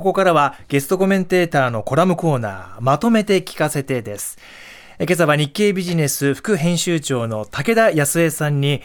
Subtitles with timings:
[0.00, 4.38] ここからはゲストコメンテーターのコラムコーナー、まとめて聞かせてです。
[4.98, 8.80] 今朝は日経ビジネス副編集長の武田康江さんに、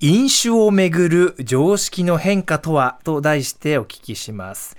[0.00, 4.78] 飲酒をめぐる常識の変化とはと題してお聞きします。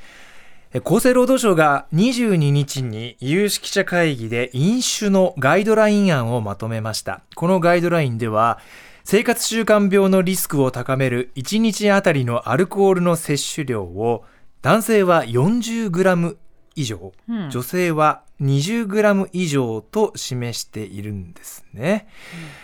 [0.84, 7.22] 厚生労働省が22日に有識者会議で飲酒のガイドライン案をまとめました。
[7.36, 8.58] このガイドラインでは、
[9.04, 14.26] 生活習慣病のリスクを高める1日あたりのアルコールの摂取量を
[14.66, 16.38] 男性は 40g
[16.74, 22.08] 以上、うん、女性は 20g 以上と示しているんですね。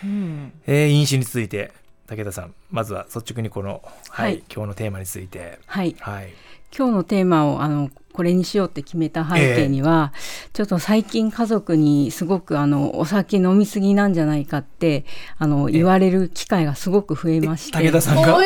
[0.02, 1.70] うん、えー、飲酒について
[2.08, 5.60] 武田さんまずは率直にこの、はい、はい、今日のテーマについて。
[5.64, 6.32] はい、はい
[6.76, 15.04] 今日のテーマをあのこれにしようって決めた背景には、えー、ちょっと最近家族にすごくあのお酒飲みすぎなんじゃないかって
[15.38, 18.42] あの言われる機会がすごく増えまして、武田さんが、お好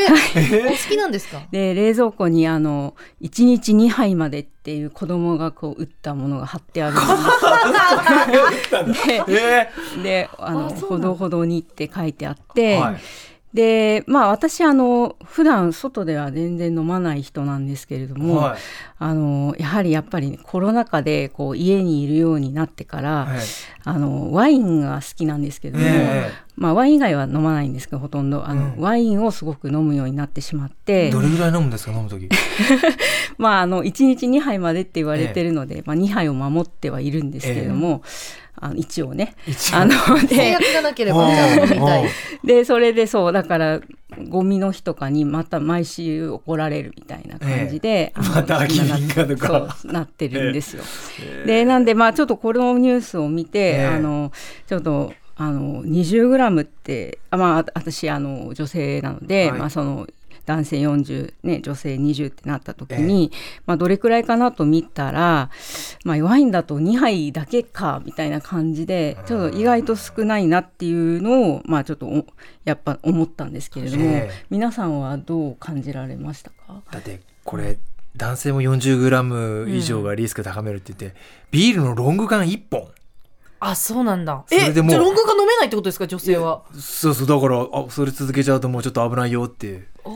[0.88, 1.42] きなんですか？
[1.50, 6.96] で冷蔵庫にあの1日2杯までっていう子供がこう打ったものが貼ってある
[8.86, 12.78] んですでであのほどほどにって書いてあって。
[12.78, 12.96] はい
[13.56, 18.58] でまあ私あの普段外では全然飲まない人なんですけれども、はい、
[18.98, 23.38] あのやはりやっぱり、ね、コロナ禍でこう家にいるようになってから、はい、
[23.82, 32.28] あのワインが好きなんですけども、えー、まあ、ワイン以外は飲まないんですけどほとんどあの、うん、ワインをすごく飲むようになってしまってどれぐらい飲むんですか飲む時？
[33.38, 38.02] まああの1日2杯までって言われてるので、えー、まあ、2杯を守ってはいるんですけれども。
[38.04, 39.34] えーあの一応ね。
[39.72, 42.08] あの制約がなければみたい。
[42.44, 43.80] でそれでそうだから
[44.28, 50.82] ゴミの日とかにまた毎週怒られるみたいな感じで、えー、また秋品がとかなってるんですよ。
[51.20, 54.32] えー、でなんでまあちょっとこのニュースを見て、えー、あの
[54.66, 55.12] ちょっと。
[55.38, 60.06] あの20グラムってあまあ私あの女性なので、はい、まあその
[60.46, 65.50] 男性40、ね、女性20ってなった時に、えまあ、どれくらいかなと見たら、
[66.04, 72.08] まあ、ワインだと2杯だけかみたいな感じでちょっと意外と少ないなっていうのを、まあ、ちょっと
[72.64, 76.80] やっぱ思ったんですけれども、え皆さんはどう感じられましたか？
[76.90, 77.76] だってこれ
[78.16, 81.12] 男性も 40g 以上がリスク高めるって言って、うん、
[81.50, 82.88] ビールのロング缶1本。
[83.58, 84.44] あそうなんだ。
[84.50, 86.62] えじゃあロング缶飲めないってことですか女性は？
[86.78, 90.08] そうそうだからあそれ続けちゃうともうちょっと危ないよってあ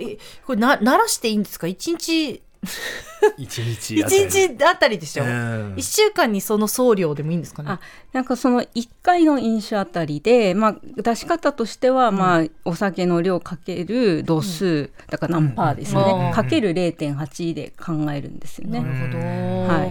[0.00, 1.66] えこれな鳴らしていいんですか？
[1.66, 2.42] 一日。
[3.38, 5.30] 一日一日あたりでしょ、うん、
[5.76, 7.70] 1週間にその送料でもいいんですかね？
[7.70, 7.80] あ
[8.12, 18.80] なんかその1回の飲酒あたりで、まあ、出し方としては、まあ、お酒の量かける度数、うん、だから何パーですよね、うん、かける0.8で考えるんですよね。
[18.80, 19.18] なるほど、
[19.72, 19.88] はい。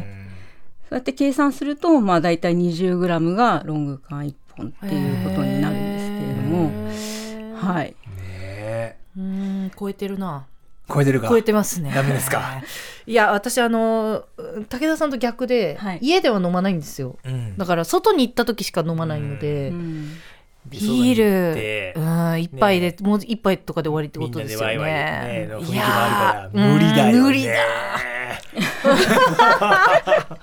[0.90, 6.72] そうやって計算すると、まあ、大体 20g がロング缶1本っていうことになるんですけれども、
[7.56, 7.96] はい。
[9.16, 9.22] ねう
[9.68, 10.46] ん超えてるな。
[10.88, 11.30] 超えてるか？
[11.30, 11.92] 超えてますね。
[11.96, 12.62] ダメですか？
[13.08, 20.10] いや私あの武田さんと逆で、はい、家では飲まないんですよ、うん、だから外に行った時しか飲まないので、うん、
[20.68, 22.02] ビール。
[22.02, 22.02] う
[22.36, 24.78] ん一杯で、ね、もう一杯とかで終わりってことですよね。
[24.78, 25.50] ね。
[25.70, 27.54] いや無理だよ、ね、無理だ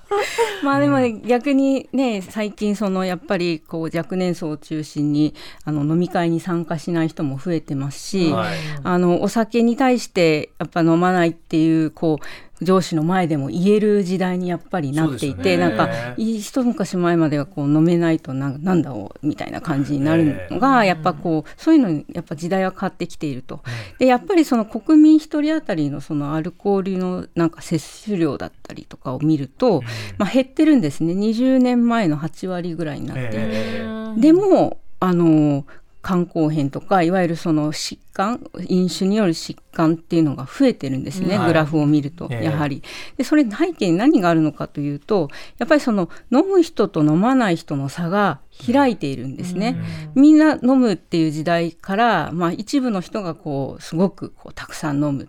[0.62, 5.34] まあでも、ね、逆にね最近そのやっぱりこう若年層を中心に
[5.64, 12.24] あの飲み会に参加しない人も増えてますし、はい、あのお酒に対してやっぱ飲まないっていうこう
[12.62, 23.60] 上司の前でも言える時代にやっぱりなっていて、ね、なんか一昔前まではこう飲めないとななんだおみたいな感じになるのが、やっぱこうそういうのにやっぱ時代は変わってきていると。
[23.98, 29.82] でやっぱりその国民一人当たりのそのアルコールのなんか摂取量だったりとかを見ると、
[30.18, 31.14] まあ、減ってるんですね。
[31.14, 34.20] 20年前の8割ぐらいになって。
[34.20, 35.66] でもあの
[36.02, 42.82] 肝硬変とかいわゆるその疾患飲酒による疾患っていうのが増えてるんですね、はい、グラフを見るとやはり。
[43.16, 49.76] でそれ背景に何があるのかというとやっぱりその飲む人と飲まない人の差が開いているんですね。
[50.14, 55.28] みんな飲むっていう時代から、まあ、一部の人がこうすごくこうたくさん飲む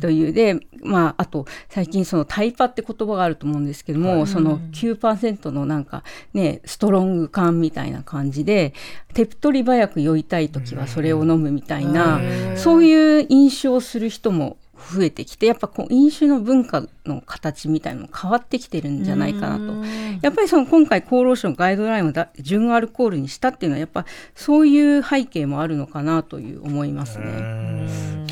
[0.00, 6.02] というで、まあ、あと最近そのタイパって言葉があると思うんですけども、はい、その9%のなんか
[6.34, 8.74] ねストロング感みたいな感じで
[9.14, 12.20] 手っ取り早く酔いたい時はそれを飲むみたいな、
[12.56, 14.58] そういう印象をする人も
[14.92, 19.84] 増えてきてやっぱこう飲酒の文化の形みたいなのも変わってきてるんじゃないかなと。
[20.22, 28.26] やっぱりその今回厚労省のガイドラインをだ純アルコールにしたっていうのはやっぱそういう背景もあるのかなという思いますね。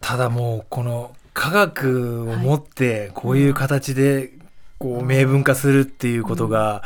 [0.00, 4.32] ただもうこの科学を持ってこういう形で
[4.78, 6.82] こう明文化するっていうことが、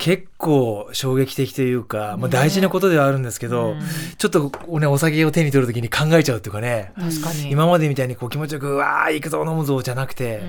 [0.00, 3.82] 結構衝撃的というか、まあ、大事なことではあるんですけど、ね、
[4.16, 7.50] ちょっと、ね、お酒を手に取る時に考えちゃうっていうかね確かに。
[7.50, 10.40] 今までみたいにこう気持ちよく「わあ行くぞ飲むぞ」じゃなくて。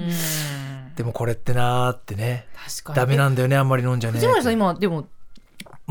[0.95, 2.47] でもこれってなーってね。
[2.53, 2.95] 確かに。
[2.97, 5.07] ダメなんだよねあんまり飲んじゃね藤森さん今でも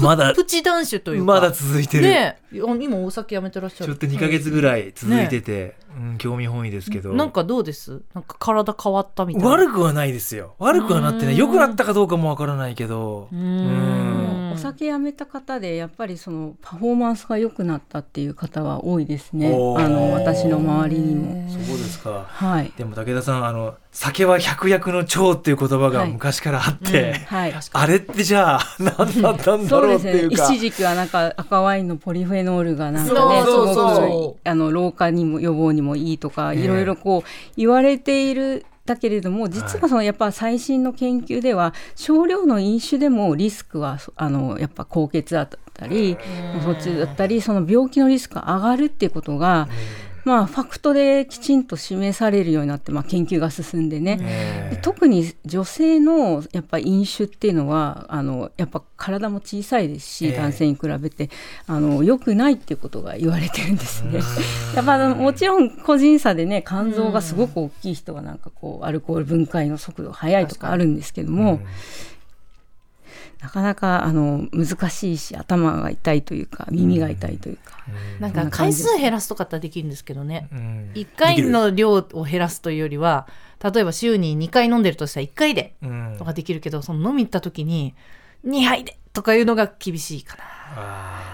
[0.01, 1.25] まだプチ男子というか。
[1.27, 2.05] まだ続いてる。
[2.05, 3.87] ね今お酒やめてらっしゃる。
[3.87, 7.13] ちょっと2か月ぐらい続いてて、ね、うん、興味本位ですけど。
[7.13, 8.03] なんかどうです？
[8.15, 9.49] なんか体変わったみたいな。
[9.49, 10.55] 悪くはないですよ。
[10.59, 13.29] 悪くはなってね良くなったかどうかもわからないけど。
[13.33, 19.49] うんお酒やめた方でやっぱりそのパフォーマンスが良くなったっていう方は多いですね。
[19.49, 21.49] あの私の周りにも。
[21.51, 22.27] そうですか。
[22.29, 22.73] はい。
[22.77, 27.57] でも武田さんあの酒は百薬の長っていう言葉が昔からあって、はいうん。
[27.57, 46.17] はい、あれってじゃあ何だったんだろうっていうか、ね、一時期はなんか赤ワインのポリフェノールがなんかねすごくあの老化にも予防にもいいとか、いろいろこう言われているだけれども実はそのやっぱ最新の研究では少量の飲酒でもリスクはあのやっぱ高血圧だったり
[46.65, 49.69] 途中だったりその病気のリスクが上がるっていうことが
[50.25, 61.31] まあ、ファクトできちんと示されるようになって、まあ、研究が進んでね、特に女性のやっぱ飲酒っていうのはあのやっぱ体も小さいですし、男性に比べて
[61.67, 64.21] あの良くないっていうことが言われてるんですね。
[64.77, 71.61] やっぱもちろん個人差でね肝臓がすごく大きい人はなんかこうアルコール分解の速度が速いとかあるんですけども。
[73.51, 77.79] なかなかあの難しいし頭が痛いというか耳が痛いというか、
[78.17, 83.27] うん、なんか回数減らすとかってできるんですけどね、うん、1回の量を減らすというよりは
[83.63, 85.75] 例えば週に2回飲んでるとしたら1回で
[86.19, 87.95] とかできるけど、その飲み行った時に
[88.47, 90.45] 2杯でとかいうのが厳しいかな。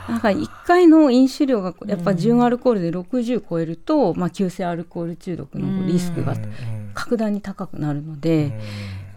[0.09, 6.37] なんか1回の飲酒量がやっぱ純アルコールで60超えると、まあ、急性アルコール中毒のリスクが
[6.95, 8.59] 格段に高くなるので、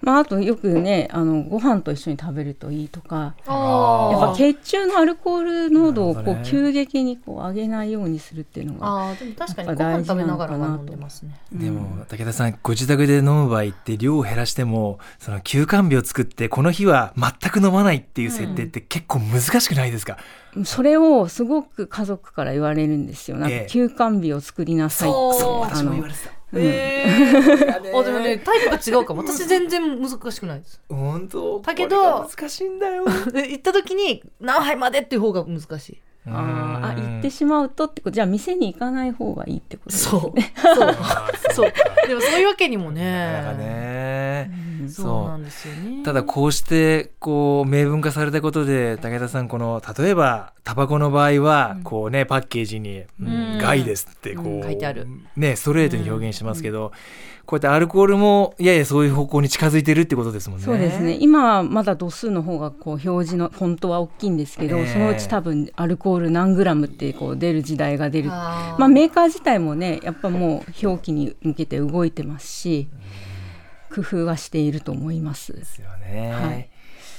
[0.01, 20.17] まあ、あとよくねあのご飯と一緒に食べるといいとかやっぱ血中のアルコール濃度をこう急激にこう上げないようにするっていうのがあでも確かにご飯食べながら飲んでますね、でも武田さんご自宅で飲む場合って量を減らしてもその休館日を作ってこの日は全く飲まないっていう設定って結構難しくないですか、
[20.55, 23.37] うん、それをすごく家族から言われるんですよ。
[23.37, 29.21] なんか休館日を作りなさいって、ええ、そう私も言われてたえー、 あでもね タイプが違うかも。
[29.23, 30.81] 私全然難しくないです。
[30.89, 31.61] 本当？
[31.61, 33.05] だけど難しいんだよ。
[33.33, 36.01] 行った時に何杯までっていう方が難しい。
[36.27, 38.15] ああ行ってしまうとってこと？
[38.15, 40.21] じゃあ店に行かない方がいいってことですね。
[40.21, 40.33] そう。
[40.75, 40.95] そう。
[41.53, 43.41] そうでもそういうわけにもね。
[43.43, 46.03] なかね、うん、そうなんですよね。
[46.03, 55.07] ただこうしてこう明文化されたことで武田さんこの例えばタバコの場合はこうね、パッケージに「うん、害です」ってこう、書いてある。
[55.35, 56.91] ねストレートに表現しますけど、
[57.47, 60.65] こうやってアルコールもややそういう方向に近づいてるってことですもんね。
[60.65, 61.17] そうですね。
[61.19, 64.83] 今はまだ度数の方がこう表示のフォントは大きいんですけど、え。
[64.83, 68.29] ー、そのうち多分アルコール何グラムってこう出る時代が出る。
[68.31, 72.87] あまあメーカー自体もね、やっぱもう表記に向けて動いてますし、
[73.93, 75.53] 工夫はしていると思います。
[75.53, 76.31] ですよね。
[76.33, 76.69] はい。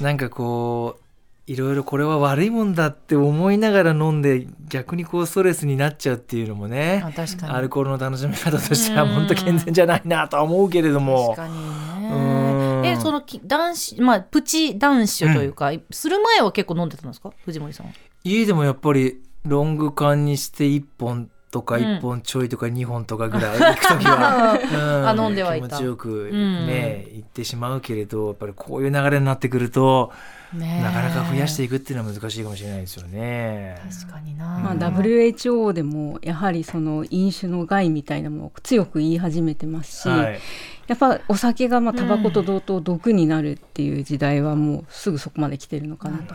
[0.02, 1.02] なんかこう
[1.50, 7.02] いろいろこれは悪いもんだって思いながら飲んで逆にこうストレスになっちゃうっていうのもね
[7.42, 11.34] アルコールの楽しみ方としては本当健全じゃないなとは思うけれども。
[11.34, 17.32] 確かにねえその男子まあプチ男子というか、うん、する前は結構飲んでたんですか？
[17.44, 17.92] 藤森さん
[18.24, 30.12] 家でもやっぱりロング缶にして1本とか1本ちょいとか2本とかぐらい 行く時は、うん、んではいた気持ちよくね、うん、行ってしまうけれどやっぱりこういう流れになってくると。
[30.52, 33.80] なかなか増やしていくっていうのは難しいかもしれないですよね。
[33.88, 34.44] 確かにな。
[34.58, 40.40] まあ WHO でもやはりその飲酒の害みたいなものを強く言い始めてますし、はい、
[40.88, 46.34] やっぱお酒がまあタバコと同等毒になるっていう時代はもうすぐそこまで来てるのかなと。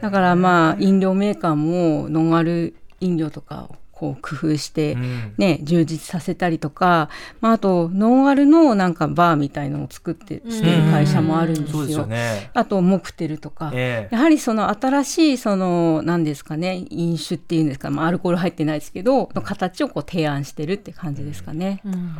[0.00, 3.68] だからまあ飲料メーカーもノンアル飲料とか
[3.98, 4.94] こう工夫して
[5.38, 7.08] ね、うん、充実させたりとか、
[7.40, 11.80] まあ、あとノンアルのなんかバーみたいのを作ってしてる会社もあるんですよ。
[11.80, 11.88] うん。
[11.88, 21.80] すね、あとモクテルとか、えー、やはりその新しいその何ですかね飲酒っていうんですか、まあ、アルコール入ってないですけどの形をこう提案してるって感じですかね。
[21.84, 22.16] うん、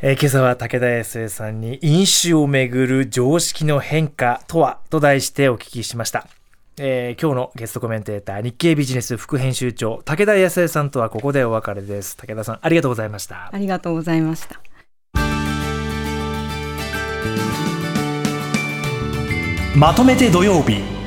[0.00, 4.78] えー、今朝は武田康江さんに飲酒をめぐる常識の変化とは？
[4.88, 6.26] と題してお聞きしました。
[6.80, 12.16] えー、今日のゲストコメンテーター日経ビジネス副編集長武田康江さんとはここでお別れです。
[12.16, 13.50] 武田さんありがとうございました。
[13.52, 14.60] ありがとうございました。
[19.76, 20.97] まとめて土曜日